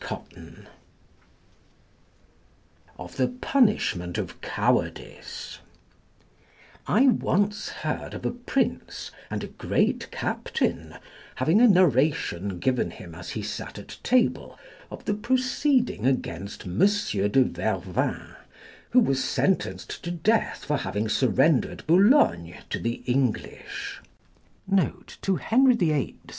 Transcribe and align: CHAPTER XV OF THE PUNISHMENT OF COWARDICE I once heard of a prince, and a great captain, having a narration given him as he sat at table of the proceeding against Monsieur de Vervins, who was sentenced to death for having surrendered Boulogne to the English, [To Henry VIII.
CHAPTER 0.09 0.39
XV 0.65 0.69
OF 2.97 3.17
THE 3.17 3.27
PUNISHMENT 3.27 4.17
OF 4.17 4.41
COWARDICE 4.41 5.59
I 6.87 7.05
once 7.05 7.69
heard 7.69 8.15
of 8.15 8.25
a 8.25 8.31
prince, 8.31 9.11
and 9.29 9.43
a 9.43 9.47
great 9.47 10.09
captain, 10.09 10.95
having 11.35 11.61
a 11.61 11.67
narration 11.67 12.57
given 12.57 12.89
him 12.89 13.13
as 13.13 13.29
he 13.29 13.43
sat 13.43 13.77
at 13.77 13.99
table 14.01 14.57
of 14.89 15.05
the 15.05 15.13
proceeding 15.13 16.07
against 16.07 16.65
Monsieur 16.65 17.27
de 17.27 17.43
Vervins, 17.43 18.37
who 18.89 18.99
was 18.99 19.23
sentenced 19.23 20.03
to 20.03 20.09
death 20.09 20.65
for 20.65 20.77
having 20.77 21.09
surrendered 21.09 21.85
Boulogne 21.85 22.55
to 22.71 22.79
the 22.79 23.03
English, 23.05 24.01
[To 25.21 25.35
Henry 25.35 25.75
VIII. 25.75 26.17